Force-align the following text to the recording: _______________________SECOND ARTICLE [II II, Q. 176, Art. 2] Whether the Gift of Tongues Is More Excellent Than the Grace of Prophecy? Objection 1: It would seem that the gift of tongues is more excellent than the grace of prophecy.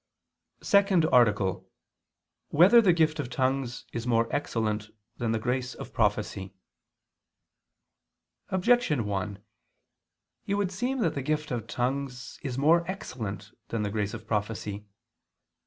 _______________________SECOND 0.65 1.05
ARTICLE 1.11 1.47
[II 1.47 1.53
II, 1.53 1.59
Q. 1.61 1.69
176, 2.57 2.57
Art. 2.57 2.57
2] 2.57 2.57
Whether 2.57 2.81
the 2.81 2.97
Gift 2.97 3.19
of 3.19 3.29
Tongues 3.29 3.85
Is 3.93 4.07
More 4.07 4.35
Excellent 4.35 4.89
Than 5.17 5.31
the 5.31 5.37
Grace 5.37 5.75
of 5.75 5.93
Prophecy? 5.93 6.55
Objection 8.49 9.05
1: 9.05 9.43
It 10.47 10.55
would 10.55 10.71
seem 10.71 11.01
that 11.01 11.13
the 11.13 11.21
gift 11.21 11.51
of 11.51 11.67
tongues 11.67 12.39
is 12.41 12.57
more 12.57 12.83
excellent 12.89 13.51
than 13.67 13.83
the 13.83 13.91
grace 13.91 14.15
of 14.15 14.25
prophecy. 14.25 14.87